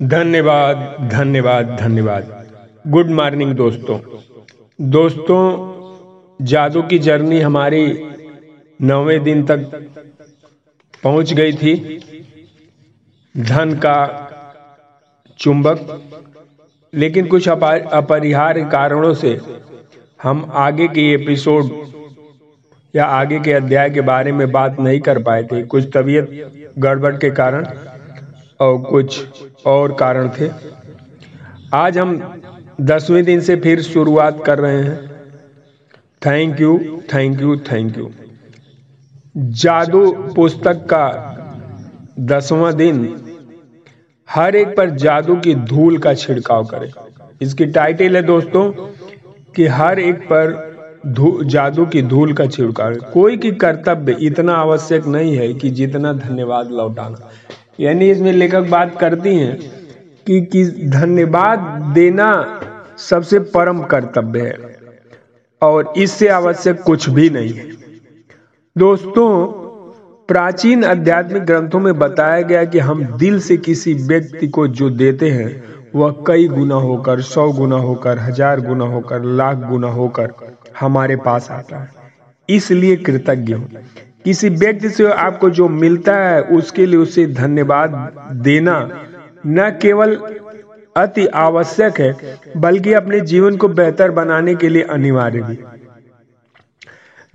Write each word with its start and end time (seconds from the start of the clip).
धन्यवाद 0.00 1.08
धन्यवाद 1.12 1.76
धन्यवाद। 1.80 2.46
गुड 2.86 3.10
मॉर्निंग 3.10 3.52
दोस्तों। 3.52 3.98
दोस्तों, 4.80 5.40
जादू 6.44 6.82
की 6.82 6.98
जर्नी 6.98 7.40
हमारी 7.40 8.04
नौवें 8.82 9.22
दिन 9.22 9.42
तक 9.46 9.58
पहुँच 11.04 11.32
गई 11.32 11.52
थी। 11.52 11.74
धन 13.36 13.74
का 13.74 13.98
चुंबक। 15.38 16.02
लेकिन 16.94 17.26
कुछ 17.26 17.48
अपरिहार्य 17.48 18.64
कारणों 18.64 19.14
से 19.14 19.40
हम 20.22 20.50
आगे 20.52 20.88
के 20.88 21.12
एपिसोड 21.12 21.64
या 22.96 23.04
आगे 23.04 23.40
के 23.40 23.52
अध्याय 23.52 23.90
के 23.90 24.00
बारे 24.00 24.32
में 24.32 24.50
बात 24.52 24.80
नहीं 24.80 25.00
कर 25.00 25.22
पाए 25.22 25.42
थे। 25.42 25.62
कुछ 25.62 25.90
तबीयत 25.94 26.56
गड़बड़ 26.78 27.16
के 27.16 27.30
कारण 27.30 27.66
और 28.60 28.78
कुछ 28.82 29.20
और 29.66 29.92
कारण 29.92 30.28
थे। 30.30 30.50
आज 31.74 31.98
हम 31.98 32.40
दसवें 32.80 33.24
दिन 33.24 33.40
से 33.40 33.56
फिर 33.56 33.82
शुरुआत 33.82 34.42
कर 34.46 34.58
रहे 34.58 34.82
हैं। 34.82 35.10
Thank 36.26 36.60
you 36.60 36.78
thank 37.14 37.40
you 37.40 37.56
thank 37.72 37.98
you 37.98 38.10
जादू 39.36 40.10
पुस्तक 40.34 40.84
का 40.92 41.06
दसवां 42.20 42.72
दिन 42.76 42.98
हर 44.28 44.56
एक 44.56 44.76
पर 44.76 44.90
जादू 44.90 45.36
की 45.36 45.54
धूल 45.54 45.98
का 45.98 46.14
छिड़काव 46.14 46.64
करें। 46.64 46.90
इसकी 47.42 47.66
टाइटल 47.66 48.16
है 48.16 48.22
दोस्तों, 48.22 48.70
कि 49.56 49.66
हर 49.66 49.98
एक 49.98 50.24
पर 50.32 50.68
जादू 51.44 51.86
की 51.86 52.02
धूल 52.02 52.32
का 52.32 52.46
छिड़काव 52.46 52.94
कोई 53.12 53.36
की 53.36 53.50
कर्तव्य 53.52 54.16
इतना 54.20 54.54
आवश्यक 54.54 55.06
नहीं 55.06 55.36
है 55.36 55.52
कि 55.54 55.70
जितना 55.70 56.12
धन्यवाद 56.12 56.70
लौटाना। 56.70 57.30
यानी 57.80 58.10
इसमें 58.10 58.32
लेखक 58.32 58.68
बात 58.70 58.96
करती 59.00 59.34
हैं 59.36 59.56
कि, 60.26 60.40
कि 60.42 60.64
धन्यवाद 60.88 61.58
देना 61.94 62.30
सबसे 62.98 63.38
परम 63.54 63.82
कर्तव्य 63.84 64.40
है 64.40 64.78
और 65.62 65.92
इससे 65.96 66.28
आवश्यक 66.28 66.82
कुछ 66.82 67.08
भी 67.08 67.28
नहीं 67.30 67.52
है। 67.52 67.68
दोस्तों 68.76 69.28
प्राचीन 70.28 70.84
आध्यात्मिक 70.84 71.42
ग्रंथों 71.42 71.80
में 71.80 71.98
बताया 71.98 72.40
गया 72.42 72.64
कि 72.64 72.78
हम 72.78 73.04
दिल 73.16 73.40
से 73.40 73.56
किसी 73.58 73.94
व्यक्ति 73.94 74.48
को 74.48 74.66
जो 74.68 74.90
देते 74.90 75.30
हैं 75.30 75.48
वह 75.94 76.22
कई 76.26 76.46
गुना 76.48 76.74
होकर 76.74 77.20
सौ 77.20 77.50
गुना 77.52 77.76
होकर 77.76 78.18
हज़ार 78.18 78.60
गुना 78.60 78.84
होकर 78.84 79.24
लाख 79.24 79.56
गुना 79.68 79.88
होकर 79.88 80.32
हमारे 80.80 81.16
पास 81.16 81.50
आता 81.50 81.78
है। 81.78 81.88
इसलिए 82.48 82.96
कृतज्ञ 82.96 83.52
हूँ। 83.52 83.68
किसी 84.24 84.48
व्यक्ति 84.48 84.88
से 84.90 85.12
आपको 85.12 85.50
जो 85.50 85.68
मिलता 85.68 86.14
है, 86.14 86.42
उसके 86.42 86.86
लिए 86.86 86.96
उसे 86.96 87.26
धन्यवाद 87.26 88.12
देना 88.32 89.04
न 89.46 89.70
केवल 89.82 90.16
अति 90.96 91.26
आवश्यक 91.26 92.00
है, 92.00 92.38
बल्कि 92.56 92.92
अपने 92.92 93.20
जीवन 93.20 93.56
को 93.56 93.68
बेहतर 93.68 94.10
बनाने 94.10 94.54
के 94.54 94.68
लिए 94.68 94.82
अनिवार्य 94.82 95.42
भी। 95.42 95.58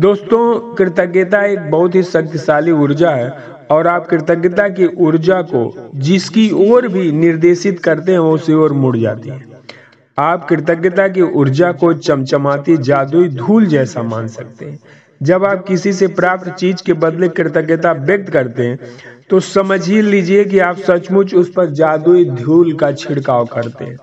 दोस्तों, 0.02 0.76
कृतज्ञता 0.76 1.44
एक 1.46 1.72
बहुत 1.72 1.96
ही 1.96 2.04
शक्तिशाली 2.04 2.72
ऊर्जा 2.72 3.10
है, 3.10 3.30
और 3.72 3.88
आप 3.88 4.08
कृतज्ञता 4.08 4.70
की 4.70 4.86
ऊर्जा 4.86 5.42
को 5.42 5.92
जिसकी 5.96 6.72
ओर 6.72 6.88
भी 6.88 7.12
निर्देशित 7.12 7.80
करते 7.80 8.12
हैं, 8.12 8.20
उसी 8.20 8.54
ओर 8.54 8.74
मुड़ 8.74 8.98
जाती 8.98 9.30
है। 9.30 9.44
आप 10.18 10.46
कृतज्ञता 10.46 11.08
की 11.08 11.22
ऊर्जा 11.22 11.72
को 11.72 11.94
चमचमाती 11.94 12.78
जादुई 12.78 13.30
धूल 13.30 13.66
जैसा 13.66 14.04
मान 14.04 14.28
सकते 14.28 14.66
हैं। 14.66 14.80
जब 15.22 15.46
आप 15.46 15.64
किसी 15.68 15.94
से 15.94 16.08
प्राप्त 16.10 16.50
चीज़ 16.50 16.84
के 16.86 16.94
बदले 16.96 17.28
कृतज्ञता 17.30 17.92
व्यक्त 17.92 18.30
करते 18.30 18.64
हैं 18.64 18.80
तो 19.30 19.40
समझ 19.40 19.88
ही 19.88 20.02
लीजिए 20.02 20.44
कि 20.46 20.60
आप 20.60 20.78
सचमुच 20.80 21.34
उस 21.36 21.52
पर 21.52 21.70
जादुई 21.72 22.26
धूल 22.26 22.74
का 22.74 22.92
छिड़काव 22.94 23.46
करते 23.46 23.86
हैं। 23.86 23.98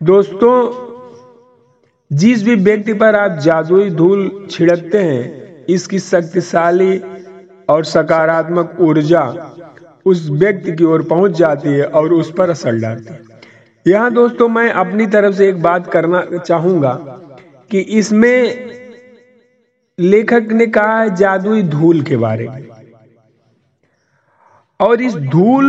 दोस्तों, 0.00 0.54
जिस 2.10 2.42
भी 2.42 2.54
व्यक्ति 2.56 2.92
पर 2.94 3.16
आप 3.16 3.38
जादुई 3.38 3.90
धूल 3.90 4.46
छिड़कते 4.50 4.98
हैं, 4.98 5.64
इसकी 5.66 5.98
शक्तिशाली 5.98 6.98
और 7.68 7.84
सकारात्मक 7.86 8.76
ऊर्जा 8.80 9.24
उस 10.06 10.28
व्यक्ति 10.30 10.72
की 10.72 10.84
ओर 10.84 11.02
पहुँच 11.02 11.32
जाती 11.32 11.68
है 11.68 11.84
और 11.84 12.12
उस 12.12 12.32
पर 12.38 12.50
असर 12.50 12.76
डालती 12.76 13.12
है। 13.12 13.20
यहाँ 13.86 14.12
दोस्तों, 14.12 14.48
मैं 14.48 14.70
अपनी 14.70 15.06
तरफ़ 15.06 15.34
से 15.34 15.48
एक 15.48 15.62
बात 15.62 15.90
करना 15.92 16.22
चाहूँगा 16.38 16.92
कि 17.70 17.80
इसमें 17.80 18.79
लेखक 20.00 20.52
ने 20.52 20.66
कहा 20.66 20.98
है 21.00 21.14
जादुई 21.16 21.62
धूल 21.62 22.02
के 22.02 22.16
बारे 22.16 22.48
में। 22.48 22.68
और 24.80 25.02
इस 25.02 25.14
धूल 25.14 25.66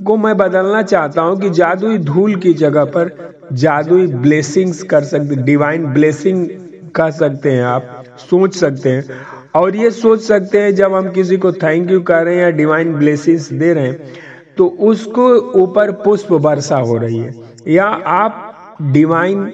को 0.00 0.16
मैं 0.16 0.36
बदलना 0.36 0.82
चाहता 0.82 1.22
हूँ 1.22 1.40
कि 1.40 1.50
जादुई 1.50 1.98
धूल 1.98 2.34
की 2.36 2.52
जगह 2.54 2.84
पर 2.96 3.10
जादुई 3.52 4.06
ब्लेसिंग्स 4.06 4.82
कर 4.82 5.04
सकते 5.04 5.36
डिवाइन 5.42 5.86
ब्लेसिंग 5.86 6.46
कर 6.94 7.10
सकते 7.10 7.52
हैं 7.52 7.62
आप, 7.64 8.04
सोच 8.20 8.54
सकते 8.54 8.90
हैं। 8.90 9.20
और 9.54 9.76
ये 9.76 9.90
सोच 9.90 10.20
सकते 10.20 10.60
हैं 10.62 10.74
जब 10.74 10.94
हम 10.94 11.10
किसी 11.12 11.36
को 11.36 11.52
थैंक 11.52 11.90
यू 11.90 12.00
कर 12.02 12.24
रहे 12.24 12.34
हैं 12.34 12.42
या 12.42 12.50
डिवाइन 12.52 12.94
ब्लेसिंग्स 12.94 13.52
दे 13.52 13.72
रहे 13.72 13.86
हैं 13.86 14.12
तो 14.56 14.66
उसको 14.82 15.28
ऊपर 15.62 15.92
पुष्प 16.04 16.32
वर्षा 16.32 16.76
हो 16.78 16.96
रही 16.96 17.18
है। 17.18 17.32
या 17.68 17.86
आप 17.86 18.76
डिवाइन 18.82 19.44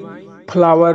फ्लावर 0.50 0.94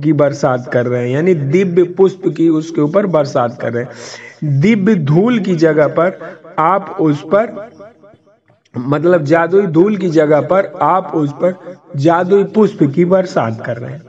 की 0.00 0.12
बरसात 0.12 0.70
कर 0.72 0.86
रहे 0.86 1.02
हैं, 1.02 1.10
यानी 1.10 1.34
दिव्य 1.34 1.82
पुष्प 1.82 2.22
की 2.36 2.48
उसके 2.48 2.80
ऊपर 2.80 3.06
बरसात 3.06 3.60
कर 3.60 3.72
रहे 3.72 3.84
हैं। 3.84 4.60
दिव्य 4.60 4.94
धूल 4.94 5.38
की 5.38 5.54
जगह 5.54 5.86
पर 5.88 6.40
आप 6.58 6.96
उस 7.00 7.22
पर 7.24 7.70
मतलब 8.78 9.24
जादुई 9.24 9.66
धूल 9.66 9.96
की 9.96 10.08
जगह 10.08 10.40
पर 10.40 10.78
आप 10.82 11.12
उस 11.14 11.32
पर 11.32 11.76
जादुई 11.96 12.44
पुष्प 12.44 12.82
की 12.94 13.04
बरसात 13.04 13.62
कर 13.66 13.76
रहे 13.76 13.92
हैं। 13.92 14.02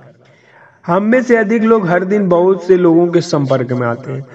हम 0.86 1.04
में 1.04 1.24
से 1.24 1.36
अधिक 1.36 1.64
लोग 1.64 1.88
हर 1.88 2.04
दिन 2.04 2.30
बहुत 2.30 2.64
से 2.64 2.76
लोगों 2.76 3.08
के 3.08 3.22
संपर्क 3.22 3.72
में 3.72 3.88
आते 3.88 4.12
हैं। 4.12 4.26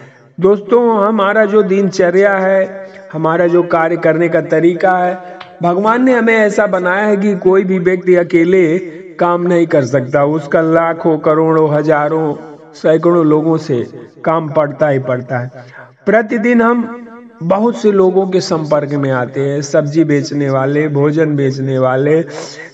दोस्तों, 0.41 1.05
हमारा 1.05 1.45
जो 1.45 1.63
दिनचर्या 1.63 2.33
है, 2.33 2.91
हमारा 3.13 3.47
जो 3.47 3.63
कार्य 3.63 3.97
करने 3.97 4.29
का 4.29 4.41
तरीका 4.41 4.91
है, 4.91 5.39
भगवान 5.63 6.05
ने 6.05 6.15
हमें 6.15 6.35
ऐसा 6.35 6.67
बनाया 6.67 7.07
है 7.07 7.17
कि 7.17 7.37
कोई 7.37 7.65
भी 7.65 7.79
व्यक्ति 7.79 8.15
अकेले 8.15 8.77
काम 9.21 9.47
नहीं 9.47 9.67
कर 9.67 9.85
सकता। 9.87 10.25
उसका 10.27 10.61
लाखों 10.63 11.17
करोड़ों 11.21 11.71
हज़ारों 11.71 12.35
सैकड़ों 12.75 13.25
लोगों 13.27 13.57
से 13.59 13.85
काम 14.25 14.49
पड़ता 14.53 14.89
ही 14.89 14.99
पड़ता 15.01 15.39
है। 15.39 15.65
प्रतिदिन 16.07 16.63
हम 16.63 16.87
बहुत 17.43 17.77
से 17.77 17.91
लोगों 17.93 18.27
के 18.29 18.41
संपर्क 18.41 18.93
में 18.95 19.11
आते 19.13 19.41
हैं। 19.41 19.61
सब्ज़ी 19.63 20.05
बेचने 20.05 20.49
वाले 20.51 20.87
भोजन 20.91 21.35
बेचने 21.37 21.79
वाले 21.79 22.21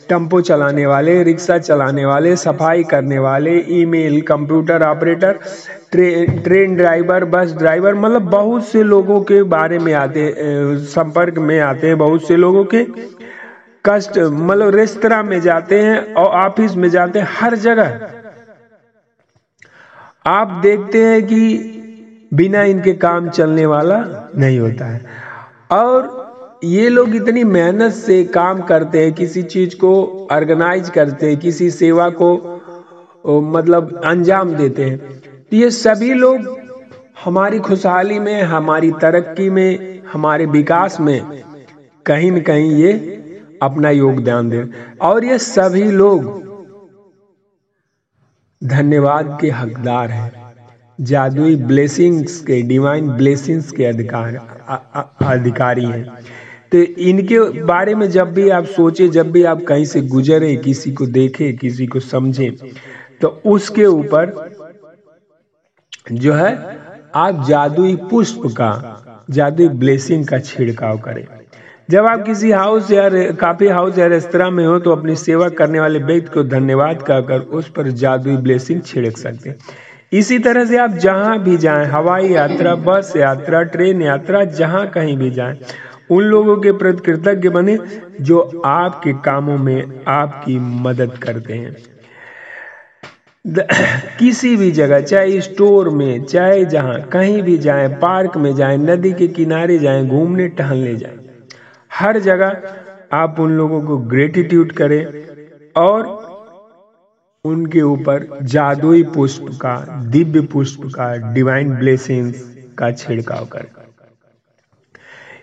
टेंपो 0.09 0.41
चलाने 0.41 0.87
वाले 0.87 1.23
रिक्शा 1.23 1.59
चलाने 1.59 2.05
वाले 2.07 2.35
सफ़ाई 2.37 2.83
करने 2.85 3.19
वाले 3.19 3.57
ईमेल 3.73 4.21
कंप्यूटर 4.23 4.83
ऑपरेटर 4.83 5.39
ट्रे, 5.93 6.27
ट्रेन 6.45 6.77
ड्राइवर 6.77 7.25
बस 7.27 7.53
ड्राइवर 7.59 7.95
मतलब 7.95 8.31
बहुत 8.31 8.67
से 8.67 8.83
लोगों 8.85 9.21
के 9.23 9.43
बारे 9.51 9.79
में 9.79 9.93
आते 9.95 10.33
संपर्क 10.89 11.39
में 11.41 11.59
आते 11.61 11.87
हैं। 11.87 11.99
बहुत 11.99 12.27
से 12.29 12.37
लोगों 12.37 12.65
के 12.75 12.83
कष्ट 13.85 14.19
मतलब 14.19 14.75
रेस्तरा 14.75 15.23
में 15.23 15.41
जाते 15.41 15.81
हैं 15.83 16.15
और 16.15 16.27
ऑफ़िस 16.39 16.75
में 16.77 16.89
जाते 16.89 17.19
हैं, 17.19 17.29
हर 17.31 17.55
जगह। 17.57 18.11
आप 20.27 20.51
देखते 20.63 21.05
हैं 21.05 21.23
कि 21.27 21.71
बिना 22.35 22.63
इनके 22.63 22.93
काम 22.95 23.29
चलने 23.29 23.67
वाला 23.67 23.99
नहीं 24.37 24.59
होता 24.59 24.87
है। 24.87 25.05
और 25.73 26.61
ये 26.65 26.89
लोग 26.89 27.15
इतनी 27.17 27.45
मेहनत 27.45 27.93
से 27.93 28.23
काम 28.25 28.61
करते 28.63 29.03
हैं, 29.05 29.13
किसी 29.13 29.43
चीज़ 29.45 29.77
को 29.77 29.93
ऑर्गेनाइज 30.33 30.91
करते 30.91 31.27
हैं, 31.27 31.37
किसी 31.37 31.71
सेवा 31.71 32.09
को 32.11 33.41
मतलब 33.51 34.01
अंजाम 34.05 34.55
देते 34.55 34.85
हैं। 34.85 34.99
तो 34.99 35.57
ये 35.57 35.71
सभी 35.71 36.13
लोग 36.15 36.59
हमारी 37.25 37.59
खुशहाली 37.59 38.19
में, 38.19 38.43
हमारी 38.43 38.91
तरक्की 38.93 39.51
में, 39.51 40.03
हमारे 40.13 40.47
विकास 40.47 41.01
में 41.01 41.43
कहीं 42.07 42.31
न 42.33 42.41
कहीं 42.41 42.71
ये 42.73 43.14
अपना 43.63 43.91
योगदान 43.91 44.49
दे। 44.51 44.65
और 45.03 45.25
ये 45.25 45.39
सभी 45.39 45.91
लोग 45.93 46.43
धन्यवाद 48.63 49.39
के 49.41 49.51
हकदार 49.51 50.11
हैं। 50.11 50.33
जादुई 51.01 51.57
ब्लेसिंग्स 51.57 52.41
के 52.41 52.61
डिवाइन 52.63 53.09
ब्लेसिंग्स 53.11 53.71
के 53.71 53.85
अधिकार 53.85 54.37
अधिकारी 55.23 55.85
हैं। 55.85 56.05
तो 56.73 56.79
इनके 56.79 57.39
बारे 57.65 57.95
में 57.95 58.09
जब 58.11 58.33
भी 58.35 58.49
आप 58.51 58.65
सोचे, 58.67 59.09
जब 59.09 59.31
भी 59.33 59.43
आप 59.45 59.63
कहीं 59.63 59.85
से 59.85 60.01
गुजरे, 60.01 60.55
किसी 60.57 60.93
को 60.93 61.07
देखे, 61.09 61.53
किसी 61.53 61.87
को 61.87 62.01
समझे 62.01 62.51
तो 63.21 63.29
उसके 63.47 63.85
ऊपर 63.87 64.33
जो 66.13 66.33
है, 66.33 66.79
आप 67.15 67.45
जादुई 67.49 67.95
पुष्प 68.11 68.43
का, 68.47 68.71
जादुई 69.31 69.69
ब्लेसिंग 69.69 70.27
का 70.27 70.39
छिड़काव 70.39 70.99
करें। 70.99 71.27
जब 71.89 72.07
आप 72.07 72.23
किसी 72.25 72.51
हाउस 72.51 72.91
या 72.91 73.09
काफ़ी 73.41 73.67
हाउस 73.69 73.99
या 73.99 74.07
रेस्तरा 74.07 74.49
में 74.51 74.65
हो 74.67 74.79
तो 74.79 74.93
अपनी 74.93 75.17
सेवा 75.17 75.49
करने 75.59 75.81
वाले 75.81 75.99
व्यक्ति 76.01 76.31
को 76.35 76.43
धन्यवाद 76.45 77.03
कहकर 77.03 77.41
उस 77.59 77.69
पर 77.71 77.89
जादुई 78.03 78.37
ब्लेसिंग 78.37 78.83
छिड़क 78.83 79.17
सकते 79.17 79.49
हैं। 79.49 79.57
इसी 80.13 80.39
तरह 80.39 80.65
से 80.65 80.77
आप 80.79 80.91
जहाँ 80.97 81.39
भी 81.43 81.57
जाएँ, 81.57 81.87
हवाई 81.87 82.29
यात्रा, 82.29 82.75
बस 82.77 83.13
यात्रा, 83.17 83.63
ट्रेन 83.65 84.03
यात्रा, 84.03 84.45
जहाँ 84.45 84.87
कहीं 84.87 85.17
भी 85.17 85.31
जाएँ, 85.31 85.57
उन 86.11 86.23
लोगों 86.25 86.57
के 86.59 86.73
प्रति 86.73 87.03
कृतज्ञ 87.03 87.49
बने 87.49 87.79
जो 88.21 88.41
आपके 88.65 89.13
कामों 89.15 89.57
में 89.59 89.85
आपकी 90.09 90.59
मदद 90.59 91.19
करते 91.19 91.55
हैं। 91.55 91.77
किसी 94.19 94.55
भी 94.57 94.71
जगह, 94.73 95.01
चाहे 95.01 95.41
स्टोर 95.41 95.89
में, 95.91 96.25
चाहे 96.25 96.65
जहाँ, 96.67 97.01
कहीं 97.13 97.43
भी 97.43 97.59
जाएँ 97.59 97.89
पार्क 98.03 98.37
में 98.37 98.55
जाएँ, 98.55 98.79
नदी 98.79 99.15
के 99.15 99.29
किनारे 99.29 99.79
जाएँ, 99.79 100.07
घूमने, 100.07 100.49
टहलने 100.49 100.97
जाएँ। 100.97 101.24
हर 101.95 102.19
जगह 102.19 102.63
आप 103.13 103.37
उन 103.41 103.57
लोगों 103.57 103.81
को 103.83 103.97
ग्रेटिट्यूड 104.13 104.73
करें 104.73 105.05
और 105.77 106.07
उनके 107.45 107.83
ऊपर 107.83 108.27
जादुई 108.43 109.03
पुष्प 109.15 109.47
का, 109.61 109.75
दिव्य 110.11 110.41
पुष्प 110.53 110.81
का 110.95 111.15
डिवाइन 111.35 111.75
ब्लेसिंग्स 111.77 112.51
का 112.79 112.91
छिड़काव 112.93 113.47
करें। 113.47 113.71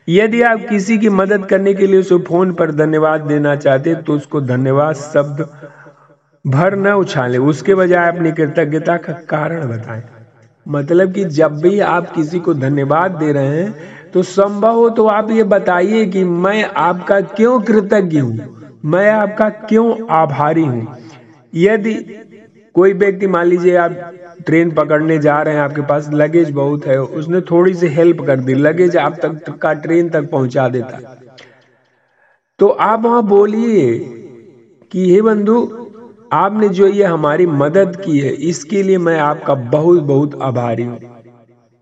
यदि 0.09 0.42
आप 0.42 0.65
किसी 0.69 0.98
की 0.98 1.09
मदद 1.12 1.45
करने 1.45 1.74
के 1.74 1.88
लिए 1.88 2.00
उसे 2.00 2.18
फ़ोन 2.27 2.54
पर 2.54 2.71
धन्यवाद 2.71 3.21
देना 3.21 3.56
चाहते 3.56 3.95
तो 3.97 4.13
उसको 4.13 4.42
धन्यवाद 4.42 4.95
शब्द 4.95 5.47
भर 6.45 6.75
न 6.75 6.94
उछाले। 6.94 7.38
उसके 7.38 7.75
बजाय 7.75 8.07
अपनी 8.12 8.31
कृतज्ञता 8.31 8.97
का 8.97 9.13
कारण 9.30 9.68
बताएँ। 9.69 10.04
मतलब 10.65 11.13
कि 11.13 11.25
जब 11.25 11.62
भी 11.62 11.80
आप 11.80 12.12
किसी 12.12 12.39
को 12.39 12.54
धन्यवाद 12.54 13.12
दे 13.12 13.31
रहे 13.33 13.62
हैं 13.62 14.00
तो 14.13 14.23
संभव 14.23 14.75
हो 14.75 14.89
तो 14.89 15.05
आप 15.07 15.29
ये 15.31 15.43
बताइए 15.43 16.05
कि 16.05 16.23
मैं 16.23 16.63
आपका 16.77 17.19
क्यों 17.21 17.59
कृतज्ञ 17.61 18.19
हूँ? 18.19 18.49
मैं 18.85 19.09
आपका 19.11 19.49
क्यों 19.49 19.93
आभारी 20.09 20.65
हूँ? 20.65 20.87
यदि 21.53 21.93
कोई 22.75 22.93
व्यक्ति, 22.93 23.27
मान 23.27 23.47
लीजिए 23.47 23.75
आप 23.75 23.97
ट्रेन 24.45 24.71
पकड़ने 24.71 25.17
जा 25.19 25.41
रहे 25.41 25.53
हैं, 25.55 25.61
आपके 25.61 25.81
पास 25.81 26.09
लगेज 26.13 26.51
बहुत 26.51 26.85
है, 26.87 27.01
उसने 27.01 27.41
थोड़ी 27.41 27.73
सी 27.73 27.87
हेल्प 27.87 28.21
कर 28.27 28.39
दी, 28.39 28.53
लगेज 28.53 28.97
आप 28.97 29.19
तक 29.25 29.57
का 29.61 29.73
ट्रेन 29.73 30.09
तक 30.09 30.29
पहुँचा 30.31 30.67
देता। 30.67 31.01
तो 32.59 32.67
आप 32.67 33.03
वहाँ 33.05 33.23
बोलिए 33.23 33.97
कि, 34.91 35.13
हे 35.13 35.21
बंधु, 35.21 35.57
आपने 36.31 36.69
जो 36.69 36.87
ये 36.87 37.03
हमारी 37.03 37.45
मदद 37.45 37.95
की 37.95 38.19
है, 38.19 38.33
इसके 38.33 38.83
लिए 38.83 38.97
मैं 38.97 39.17
आपका 39.19 39.55
बहुत 39.55 40.01
बहुत 40.03 40.37
आभारी 40.41 40.85
हूँ। 40.85 41.10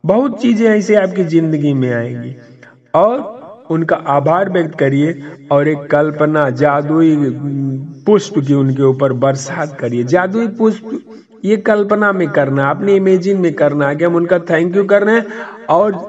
बहुत 0.03 0.39
चीज़ें 0.41 0.67
ऐसे 0.69 0.95
आपकी 0.95 1.23
ज़िंदगी 1.25 1.73
में 1.73 1.91
आएँगी। 1.91 2.35
और 2.93 3.25
उनका 3.69 3.95
आभार 4.09 4.49
व्यक्त 4.49 4.75
करिए 4.75 5.15
और 5.51 5.67
एक 5.67 5.89
कल्पना, 5.91 6.49
जादुई 6.51 7.29
पुष्प 8.05 8.39
की 8.39 8.53
उनके 8.53 8.83
ऊपर 8.83 9.13
बरसात 9.15 9.75
करिए। 9.79 10.03
जादुई 10.05 10.47
पुष्प, 10.59 10.99
ये 11.43 11.57
कल्पना 11.59 12.11
में 12.13 12.29
करना 12.31 12.69
अपने 12.69 12.95
इमेजिन 12.95 13.37
में 13.41 13.53
करना 13.55 13.93
कि 13.93 14.03
हम 14.03 14.15
उनका 14.15 14.39
थैंक 14.49 14.75
यू 14.75 14.83
कर 14.85 15.03
रहे 15.03 15.15
हैं। 15.15 15.25
और 15.69 15.99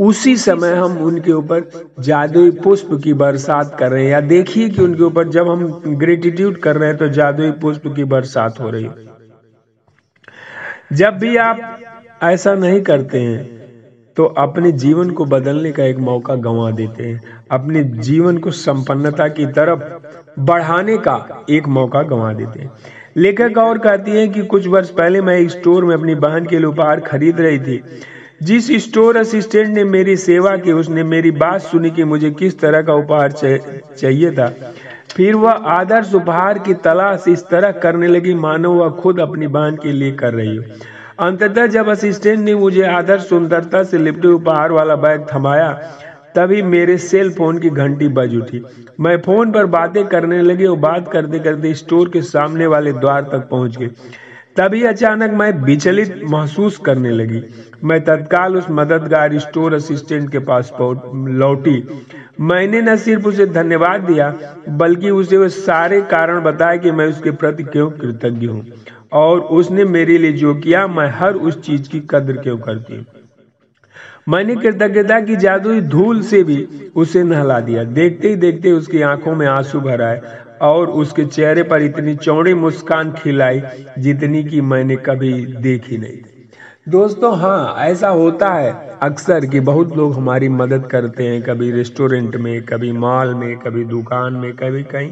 उसी 0.00 0.36
समय 0.38 0.72
हम 0.74 0.96
उनके 1.02 1.32
ऊपर 1.32 1.64
जादुई 2.00 2.50
पुष्प 2.64 2.94
की 3.04 3.12
बरसात 3.14 3.74
कर 3.74 3.90
रहे 3.92 4.04
हैं। 4.04 4.10
या 4.10 4.20
देखिए 4.22 4.68
कि 4.70 4.82
उनके 4.82 5.02
ऊपर 5.04 5.28
जब 5.30 5.48
हम 5.48 5.66
ग्रेटिट्यूड 5.88 6.58
कर 6.58 6.76
रहे 6.76 6.88
हैं 6.88 6.98
तो 6.98 7.08
जादुई 7.10 7.50
पुष्प 7.62 7.88
की 7.96 8.04
बरसात 8.06 8.60
हो 8.60 8.70
रही 8.70 8.84
है। 8.84 8.96
जब 10.92 11.18
भी 11.18 11.36
आप 11.38 11.60
ऐसा 12.20 12.54
नहीं 12.54 12.80
करते 12.80 13.18
हैं। 13.18 13.48
तो 14.16 14.24
अपने 14.38 14.70
जीवन 14.72 15.10
को 15.10 15.24
बदलने 15.24 15.70
का 15.72 15.84
एक 15.84 15.98
मौका 15.98 16.34
गंवा 16.36 16.70
देते 16.70 17.04
हैं। 17.04 17.20
अपने 17.50 17.82
जीवन 17.84 18.38
को 18.38 18.50
संपन्नता 18.50 19.28
की 19.28 19.46
तरफ़ 19.46 19.82
बढ़ाने 20.40 20.96
का 20.98 21.44
एक 21.50 21.68
मौका 21.68 22.02
गंवा 22.02 22.32
देते 22.32 22.60
हैं। 22.60 22.70
लेखक 23.16 23.58
और 23.58 23.78
कहती 23.78 24.10
हैं 24.10 24.32
कि 24.32 24.42
कुछ 24.42 24.66
वर्ष 24.66 24.90
पहले 24.90 25.20
मैं 25.20 25.38
एक 25.38 25.50
स्टोर 25.50 25.84
में 25.84 25.94
अपनी 25.94 26.14
बहन 26.14 26.46
के 26.46 26.56
लिए 26.56 26.66
उपहार 26.66 27.00
खरीद 27.00 27.40
रही 27.40 27.58
थी। 27.58 27.82
जिस 28.42 28.70
स्टोर 28.84 29.16
असिस्टेंट 29.16 29.68
ने 29.68 29.84
मेरी 29.84 30.16
सेवा 30.16 30.56
की, 30.56 30.72
उसने 30.72 31.04
मेरी 31.04 31.30
बात 31.30 31.60
सुनी 31.60 31.90
कि 31.90 32.04
मुझे 32.04 32.30
किस 32.30 32.60
तरह 32.60 32.82
का 32.82 32.94
उपहार 32.94 33.32
चाहिए 33.32 34.30
था। 34.30 34.48
फिर 35.16 35.34
वह 35.34 35.50
आदर्श 35.50 36.14
उपहार 36.14 36.58
की 36.58 36.74
तलाश 36.74 37.24
इस 37.28 37.48
तरह 37.48 37.70
करने 37.72 38.06
लगी, 38.06 38.34
मानो 38.34 38.72
वह 38.72 38.90
खुद 38.90 39.20
अपनी 39.20 39.46
बहन 39.46 39.76
के 39.76 39.92
लिए 39.92 40.12
कर 40.12 40.34
रही 40.34 40.56
हो। 40.56 40.64
अंततः 41.20 41.66
जब 41.66 41.88
असिस्टेंट 41.88 42.38
ने 42.38 42.54
मुझे 42.54 42.82
आदर्श 42.82 43.22
सुंदरता 43.22 43.82
से 43.82 43.98
लिपटे 43.98 44.28
उपहार 44.28 44.72
वाला 44.72 44.94
बैग 44.96 45.26
थमाया, 45.32 45.72
तभी 46.34 46.60
मेरे 46.62 46.96
सेल 46.98 47.30
फ़ोन 47.30 47.58
की 47.58 47.70
घंटी 47.70 48.08
बज 48.08 48.34
उठी। 48.36 48.62
मैं 49.00 49.16
फ़ोन 49.22 49.50
पर 49.52 49.66
बातें 49.66 50.06
करने 50.06 50.40
लगी 50.42 50.66
और 50.66 50.76
बात 50.78 51.10
करते 51.12 51.38
करते 51.38 51.72
स्टोर 51.74 52.08
के 52.08 52.22
सामने 52.22 52.66
वाले 52.66 52.92
द्वार 52.92 53.22
तक 53.22 53.46
पहुँच 53.50 53.76
गई। 53.76 53.88
तभी 54.56 54.82
अचानक 54.82 55.30
मैं 55.30 55.50
विचलित 55.62 56.20
महसूस 56.24 56.78
करने 56.78 57.10
लगी। 57.10 57.42
मैं 57.84 58.00
तत्काल 58.04 58.56
उस 58.56 58.70
मददगार 58.70 59.38
स्टोर 59.38 59.74
असिस्टेंट 59.74 60.30
के 60.32 60.38
पास 60.38 60.72
लौटी। 60.80 61.82
मैंने 62.40 62.80
न 62.82 62.96
सिर्फ़ 62.96 63.28
उसे 63.28 63.46
धन्यवाद 63.48 64.00
दिया, 64.00 64.32
बल्कि 64.68 65.10
उसे 65.10 65.36
वो 65.36 65.48
सारे 65.48 66.00
कारण 66.10 66.42
बताए 66.42 66.78
कि 66.78 66.90
मैं 66.90 67.06
उसके 67.06 67.30
प्रति 67.32 67.62
क्यों 67.62 67.90
कृतज्ञ 67.90 68.46
हूँ। 68.46 68.64
और 69.12 69.40
उसने 69.40 69.84
मेरे 69.84 70.18
लिए 70.18 70.32
जो 70.32 70.54
किया, 70.54 70.86
मैं 70.86 71.08
हर 71.10 71.34
उस 71.34 71.60
चीज़ 71.60 71.88
की 71.88 72.00
कदर 72.00 72.36
क्यों 72.36 72.58
करती 72.58 72.96
हूँ? 72.96 73.04
मैंने 74.28 74.56
कृतज्ञता 74.56 75.20
की 75.20 75.36
जादुई 75.36 75.80
धूल 75.80 76.22
से 76.22 76.42
भी 76.42 76.90
उसे 76.96 77.22
नहला 77.22 77.60
दिया। 77.60 77.84
देखते 77.84 78.28
ही 78.28 78.36
देखते 78.36 78.72
उसकी 78.72 79.02
आँखों 79.02 79.34
में 79.34 79.46
आँसू 79.46 79.80
भर 79.80 80.02
आए 80.02 80.20
और 80.62 80.90
उसके 80.90 81.24
चेहरे 81.24 81.62
पर 81.62 81.82
इतनी 81.82 82.16
चौड़ी 82.16 82.54
मुस्कान 82.54 83.12
खिलाई 83.12 83.62
जितनी 83.98 84.44
कि 84.44 84.60
मैंने 84.60 84.96
कभी 84.96 85.46
देखी 85.46 85.98
नहीं 85.98 86.39
दोस्तों 86.90 87.38
हाँ 87.38 87.76
ऐसा 87.78 88.08
होता 88.08 88.48
है 88.48 88.98
अक्सर 89.02 89.46
कि 89.46 89.60
बहुत 89.60 89.96
लोग 89.96 90.14
हमारी 90.14 90.48
मदद 90.48 90.86
करते 90.86 91.24
हैं, 91.24 91.42
कभी 91.42 91.70
रेस्टोरेंट 91.70 92.36
में, 92.36 92.62
कभी 92.62 92.92
मॉल 92.92 93.34
में, 93.34 93.56
कभी 93.56 93.84
दुकान 93.84 94.34
में, 94.34 94.52
कभी 94.52 94.82
कहीं, 94.82 95.10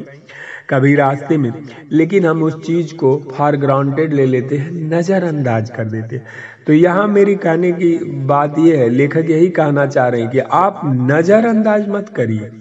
कभी 0.69 0.95
रास्ते 0.95 1.37
में। 1.37 1.51
लेकिन 1.91 2.25
हम 2.25 2.43
उस 2.43 2.65
चीज़ 2.65 2.95
को 2.95 3.17
फॉर 3.37 3.55
ग्राउंडेड 3.55 4.13
ले 4.13 4.25
लेते 4.25 4.57
हैं, 4.57 4.71
नज़रअंदाज 4.71 5.69
कर 5.69 5.85
देते 5.85 6.15
हैं। 6.15 6.25
तो 6.67 6.73
यहाँ 6.73 7.07
मेरी 7.07 7.35
कहने 7.35 7.71
की 7.71 7.97
बात 8.25 8.59
यह 8.59 8.79
है, 8.79 8.89
लेखक 8.89 9.29
यही 9.29 9.49
कहना 9.49 9.85
चाह 9.85 10.07
रहे 10.07 10.21
हैं 10.21 10.29
कि 10.29 10.39
आप 10.39 10.81
नज़रअंदाज 10.85 11.89
मत 11.89 12.09
करिए। 12.09 12.51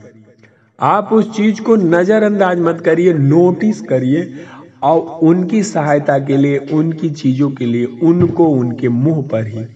आप 0.81 1.12
उस 1.12 1.37
चीज़ 1.37 1.62
को 1.62 1.76
नज़रअंदाज 1.76 2.59
मत 2.59 2.81
करिए, 2.81 3.12
नोटिस 3.12 3.81
करिए। 3.81 4.35
और 4.83 5.19
उनकी 5.23 5.63
सहायता 5.63 6.19
के 6.19 6.37
लिए, 6.37 6.59
उनकी 6.59 7.11
चीज़ों 7.11 7.51
के 7.51 7.67
लिए, 7.67 7.85
उनको 7.85 8.49
उनके 8.49 8.89
मुँह 8.89 9.23
पर 9.29 9.47
ही 9.47 9.67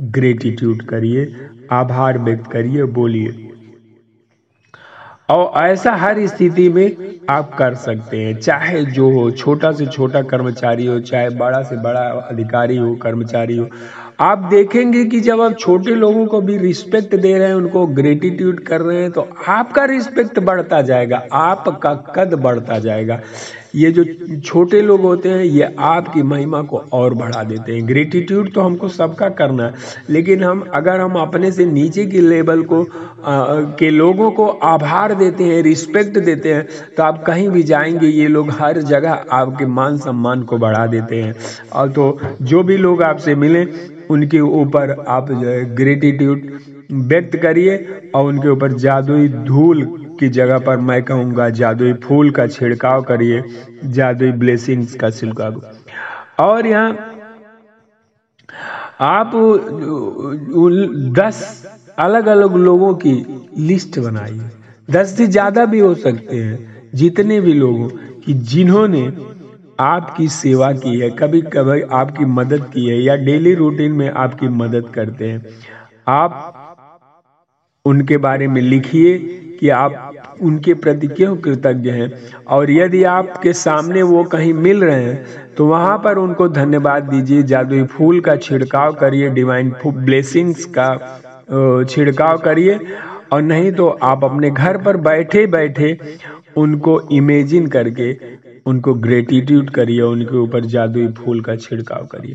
ग्रेटिट्यूड 0.00 0.82
करिए, 0.82 1.32
आभार 1.72 2.18
व्यक्त 2.18 2.50
करिए, 2.52 2.84
बोलिए। 2.84 3.48
और 5.30 5.52
ऐसा 5.64 5.92
हर 5.92 6.26
स्थिति 6.26 6.68
में 6.68 6.96
आप 7.30 7.54
कर 7.54 7.74
सकते 7.74 8.16
हैं, 8.16 8.34
चाहे 8.36 8.84
जो 8.84 9.10
हो, 9.10 9.30
छोटा 9.30 9.70
से 9.72 9.86
छोटा 9.86 10.22
कर्मचारी 10.22 10.86
हो, 10.86 10.98
चाहे 11.00 11.28
बड़ा 11.30 11.62
से 11.62 11.76
बड़ा 11.76 12.00
अधिकारी 12.00 12.76
हो, 12.76 12.94
कर्मचारी 12.94 13.56
हो। 13.56 13.68
आप 14.20 14.38
देखेंगे 14.38 15.04
कि 15.04 15.20
जब 15.20 15.40
आप 15.40 15.56
छोटे 15.58 15.94
लोगों 15.94 16.26
को 16.26 16.40
भी 16.40 16.56
रिस्पेक्ट 16.56 17.14
दे 17.14 17.38
रहे 17.38 17.48
हैं, 17.48 17.54
उनको 17.54 17.86
ग्रेटिट्यूड 17.86 18.60
कर 18.60 18.80
रहे 18.80 19.00
हैं 19.02 19.10
तो 19.10 19.28
आपका 19.48 19.84
रिस्पेक्ट 19.84 20.38
बढ़ता 20.38 20.82
जाएगा, 20.82 21.22
आपका 21.32 21.94
कद 22.14 22.34
बढ़ता 22.34 22.78
जाएगा। 22.78 23.20
ये 23.74 23.90
जो 23.92 24.04
छोटे 24.40 24.80
लोग 24.80 25.00
होते 25.00 25.28
हैं 25.28 25.44
ये 25.44 25.68
आपकी 25.80 26.22
महिमा 26.22 26.60
को 26.62 26.76
और 26.92 27.14
बढ़ा 27.14 27.42
देते 27.44 27.72
हैं। 27.72 27.86
ग्रेटिट्यूड 27.88 28.52
तो 28.54 28.60
हमको 28.60 28.88
सबका 28.88 29.28
करना 29.30 29.66
है। 29.66 29.74
लेकिन 30.10 30.42
हम 30.44 30.60
अगर 30.74 31.00
हम 31.00 31.14
अपने 31.16 31.50
से 31.52 31.64
नीचे 31.66 32.04
की 32.06 32.20
लेवल 32.20 32.62
को 32.64 32.82
आ, 32.82 33.60
के 33.78 33.90
लोगों 33.90 34.30
को 34.30 34.46
आभार 34.66 35.14
देते 35.14 35.44
हैं 35.44 35.62
रिस्पेक्ट 35.62 36.18
देते 36.20 36.54
हैं 36.54 36.66
तो 36.96 37.02
आप 37.02 37.22
कहीं 37.26 37.48
भी 37.50 37.62
जाएँगे 37.62 38.06
ये 38.08 38.28
लोग 38.28 38.50
हर 38.52 38.80
जगह 38.84 39.24
आपके 39.32 39.66
मान 39.68 39.98
सम्मान 39.98 40.42
को 40.42 40.58
बढ़ा 40.58 40.86
देते 40.86 41.22
हैं। 41.22 41.34
और 41.72 41.88
तो 41.92 42.18
जो 42.42 42.62
भी 42.62 42.76
लोग 42.76 43.02
आपसे 43.02 43.34
मिलें 43.36 43.66
उनके 44.10 44.40
ऊपर 44.40 44.90
आप 45.08 45.30
जो 45.32 45.48
है 45.48 45.64
ग्रेटिट्यूड 45.74 46.50
व्यक्त 46.90 47.36
करिए 47.36 47.76
और 48.14 48.26
उनके 48.26 48.48
ऊपर 48.48 48.72
जादुई 48.78 49.28
धूल 49.28 49.84
की 50.20 50.28
जगह 50.30 50.58
पर 50.58 50.76
मैं 50.78 51.02
कहूँगा, 51.02 51.48
जादुई 51.50 51.92
फूल 52.02 52.30
का 52.30 52.46
छिड़काव 52.48 53.02
करिए, 53.02 53.42
जादुई 53.86 54.32
ब्लेसिंग्स 54.34 54.94
का 54.94 55.10
छिड़काव। 55.10 55.62
और 56.40 56.66
यहाँ 56.66 57.10
आप 59.00 59.30
दस 61.16 61.40
अलग 61.98 62.26
अलग 62.28 62.56
लोगों 62.56 62.94
की 62.96 63.14
लिस्ट 63.58 63.98
बनाइए। 63.98 64.50
दस 64.88 65.16
से 65.16 65.26
ज़्यादा 65.26 65.64
भी 65.64 65.78
हो 65.78 65.94
सकते 65.96 66.36
हैं, 66.36 66.88
जितने 66.94 67.40
भी 67.40 67.52
लोगों 67.54 67.88
की 68.20 68.34
जिन्होंने 68.34 69.06
आपकी 69.80 70.28
सेवा 70.30 70.72
की 70.74 70.98
है 71.00 71.10
कभी 71.10 71.40
कभी 71.52 71.80
आपकी 71.92 72.24
मदद 72.30 72.70
की 72.74 72.86
है 72.86 73.00
या 73.02 73.16
डेली 73.18 73.54
रूटीन 73.54 73.92
में 73.92 74.10
आपकी 74.10 74.48
मदद 74.50 74.88
करते 74.94 75.28
हैं। 75.28 75.44
आप 76.08 76.71
उनके 77.84 78.16
बारे 78.16 78.46
में 78.48 78.60
लिखिए 78.62 79.18
कि 79.60 79.68
आप 79.68 80.38
उनके 80.42 80.74
प्रति 80.74 81.06
क्यों 81.08 81.36
कृतज्ञ 81.36 81.90
हैं। 81.90 82.10
और 82.46 82.70
यदि 82.70 83.02
आपके 83.04 83.52
सामने 83.52 84.02
वो 84.02 84.22
कहीं 84.24 84.52
मिल 84.54 84.84
रहे 84.84 85.02
हैं 85.04 85.54
तो 85.56 85.66
वहाँ 85.66 85.96
पर 86.04 86.18
उनको 86.18 86.48
धन्यवाद 86.48 87.02
दीजिए। 87.04 87.42
जादुई 87.44 87.82
फूल 87.86 88.20
का 88.20 88.36
छिड़काव 88.36 88.92
करिए 88.94 89.28
डिवाइन 89.30 89.72
ब्लेसिंग्स 89.86 90.64
का 90.78 91.84
छिड़काव 91.84 92.38
करिए। 92.38 92.78
और 93.32 93.42
नहीं 93.42 93.72
तो 93.72 93.88
आप 94.02 94.24
अपने 94.24 94.50
घर 94.50 94.78
पर 94.82 94.96
बैठे 95.02 95.46
बैठे 95.48 95.96
उनको 96.56 97.00
इमेजिन 97.12 97.66
करके 97.66 98.12
उनको 98.66 98.92
ग्रेटिट्यूड 98.94 99.70
करिए, 99.70 100.00
उनके 100.00 100.36
ऊपर 100.36 100.64
जादुई 100.66 101.06
फूल 101.14 101.40
का 101.40 101.56
छिड़काव 101.56 102.06
करिए। 102.06 102.34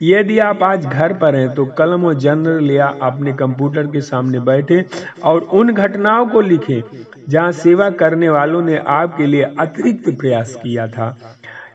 यदि 0.00 0.38
आप 0.38 0.62
आज 0.62 0.84
घर 0.86 1.12
पर 1.12 1.34
हैं 1.36 1.48
तो 1.54 1.64
कलम 1.78 2.04
और 2.04 2.14
जनरल 2.16 2.70
या 2.70 2.86
अपने 3.02 3.32
कंप्यूटर 3.32 3.86
के 3.86 4.00
सामने 4.00 4.40
बैठे 4.40 4.84
और 5.24 5.40
उन 5.40 5.72
घटनाओं 5.72 6.26
को 6.26 6.40
लिखें, 6.40 6.82
जहाँ 7.28 7.52
सेवा 7.54 7.90
करने 7.92 8.28
वालों 8.28 8.62
ने 8.62 8.76
आपके 8.88 9.26
लिए 9.26 9.42
अतिरिक्त 9.60 10.08
प्रयास 10.20 10.54
किया 10.54 10.86
था। 10.88 11.16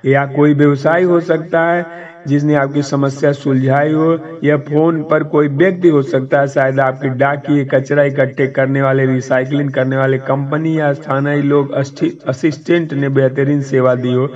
या 0.05 0.25
कोई 0.25 0.53
व्यवसाय 0.53 1.03
हो 1.03 1.19
सकता 1.21 1.61
है, 1.65 1.85
जिसने 2.27 2.55
आपकी 2.55 2.81
समस्या 2.81 3.31
सुलझाई 3.33 3.91
हो, 3.91 4.39
या 4.43 4.57
फ़ोन 4.59 5.01
पर 5.03 5.23
कोई 5.25 5.47
व्यक्ति 5.49 5.89
हो 5.89 6.01
सकता 6.01 6.39
है, 6.39 6.47
शायद 6.47 6.79
आपकी 6.79 7.09
डाकिए, 7.09 7.65
कचरा 7.65 8.03
इकट्ठे 8.03 8.47
करने 8.47 8.81
वाले 8.81 9.05
रिसाइकलिंग 9.05 9.71
करने 9.71 9.97
वाले 9.97 10.17
कंपनी 10.19 10.77
या 10.79 10.91
स्थानीय 10.93 11.41
लोग 11.43 11.73
असिस्टेंट 11.73 12.93
ने 12.93 13.09
बेहतरीन 13.09 13.61
सेवा 13.63 13.95
दी 13.95 14.13
हो। 14.13 14.27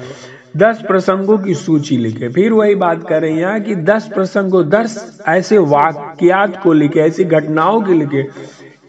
दस 0.58 0.82
प्रसंगों 0.88 1.38
की 1.38 1.54
सूची 1.56 1.98
लिखे। 1.98 2.30
फिर 2.30 2.54
वही 2.54 2.76
बात 2.76 3.08
कर 3.10 3.22
रहे 3.22 3.32
हैं 3.32 3.40
यहाँ 3.40 3.60
कि 3.60 3.76
दस 3.76 4.08
प्रसंगों, 4.08 4.68
दस 4.70 5.22
ऐसे 5.28 5.58
वाक्यात 5.58 6.62
को 6.64 6.74
लिखे, 6.74 7.00
ऐसी 7.00 7.24
घटनाओं 7.24 7.82
के 7.82 7.94
लिखे 7.94 8.24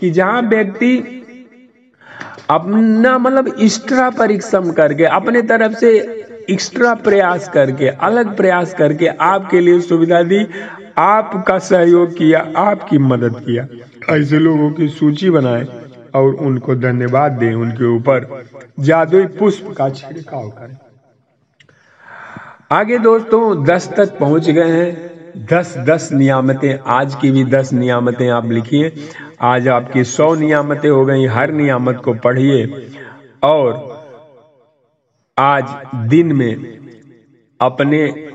कि 0.01 0.11
जहाँ 0.11 0.43
व्यक्ति 0.43 0.97
अपना 2.51 3.19
मतलब 3.19 3.49
एक्स्ट्रा 3.61 4.09
परिश्रम 4.11 4.71
करके, 4.71 5.05
अपने 5.05 5.43
तरफ़ 5.43 5.73
से 5.73 5.97
एक्स्ट्रा 6.51 6.95
प्रयास 6.95 7.49
करके, 7.49 7.89
अलग 7.89 8.37
प्रयास 8.37 8.75
करके 8.75 9.07
आपके 9.07 9.61
लिए 9.61 9.81
सुविधा 9.81 10.23
दी, 10.23 10.47
आपका 10.99 11.59
सहयोग 11.59 12.17
किया, 12.17 12.47
आपकी 12.57 12.99
मदद 12.99 13.41
किया। 13.41 13.67
ऐसे 14.11 14.39
लोगों 14.39 14.71
की 14.71 14.89
सूची 14.89 15.31
बनाए 15.31 15.67
और 16.15 16.35
उनको 16.35 16.75
धन्यवाद 16.75 17.33
दें 17.33 17.55
उनके 17.55 17.97
ऊपर। 17.97 18.45
जादुई 18.81 19.27
पुष्प 19.39 19.75
का 19.77 19.91
छिड़काव 19.91 20.49
करें। 20.51 20.77
आगे 22.71 22.99
दोस्तों, 22.99 23.65
दस 23.65 23.93
तक 23.97 24.19
पहुँच 24.19 24.51
गए 24.51 24.71
हैं। 24.71 25.47
दस 25.51 25.75
दस 25.79 26.09
नियामतें, 26.13 26.79
आज 26.87 27.15
की 27.15 27.31
भी 27.31 27.45
दस 27.45 27.73
नियामतें 27.73 28.29
आप 28.29 28.47
लिखिए। 28.47 28.93
आज 29.41 29.69
आपकी 29.69 30.05
सौ 30.05 30.35
नियामतें 30.35 30.91
हो 30.91 31.05
गई, 31.07 31.27
हर 31.27 31.53
नियामत 31.53 32.03
को 32.05 32.15
पढ़िए। 32.15 32.91
और 33.43 33.73
आज 35.39 35.65
दिन 36.09 36.33
में 36.33 36.79
अपने 37.61 38.29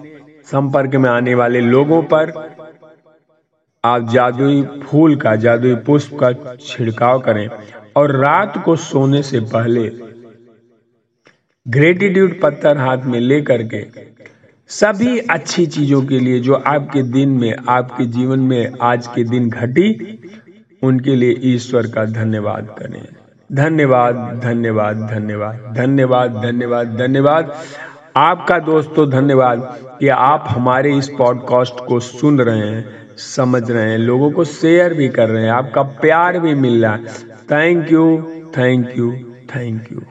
संपर्क 0.46 0.96
में 0.96 1.10
आने 1.10 1.36
वाले 1.36 1.62
लोगों 1.62 2.02
पर 2.04 2.32
आप 3.84 4.10
जादुई 4.10 4.64
फूल 4.64 5.16
का, 5.16 5.36
जादुई 5.36 5.76
पुष्प 5.76 6.18
का 6.24 6.56
छिड़काव 6.56 7.20
करें। 7.20 7.50
और 7.96 8.16
रात 8.16 8.64
को 8.66 8.76
सोने 8.76 9.24
से 9.24 9.40
पहले 9.40 9.92
ग्रेटिट्यूड 11.68 12.42
पत्थर 12.42 12.78
हाथ 12.78 12.98
में 12.98 13.20
लेकर 13.20 13.64
के 13.64 14.13
सभी 14.70 15.18
अच्छी 15.20 15.66
चीज़ों 15.66 16.02
के 16.02 16.20
लिए 16.20 16.40
जो 16.40 16.54
आपके 16.54 17.02
दिन 17.04 17.30
में 17.30 17.56
आपके 17.70 18.06
जीवन 18.06 18.40
में 18.40 18.74
आज 18.82 19.08
के 19.08 19.24
दिन 19.24 19.50
घटी 19.50 20.20
उनके 20.84 21.16
लिए 21.16 21.36
ईश्वर 21.44 21.88
का 21.88 22.06
धन्यवाद 22.06 22.76
करें। 22.80 23.04
धन्यवाद 23.52 24.16
धन्यवाद 24.44 25.08
धन्यवाद 25.12 25.74
धन्यवाद 25.78 26.42
धन्यवाद 26.44 26.96
धन्यवाद। 26.98 27.54
आपका 28.16 28.60
दोस्तों 28.60 29.10
धन्यवाद 29.10 29.60
कि 30.00 30.08
आप 30.08 30.46
हमारे 30.48 30.98
इस 30.98 31.10
पॉडकास्ट 31.10 31.86
को 31.88 32.00
सुन 32.00 32.42
रहे 32.42 32.58
हैं 32.58 32.86
समझ 33.18 33.70
रहे 33.72 33.92
हैं 33.92 33.98
लोगों 33.98 34.32
को 34.32 34.44
शेयर 34.46 34.94
भी 34.94 35.10
कर 35.10 35.30
रहे 35.30 35.44
हैं 35.44 35.52
आपका 35.52 35.82
प्यार 36.02 36.40
भी 36.40 36.54
मिल 36.56 36.86
रहा 36.86 36.94
है। 36.94 37.06
Thank 37.52 37.92
you 37.92 38.06
thank 38.58 38.98
you 38.98 39.12
thank 39.56 39.92
you 39.92 40.02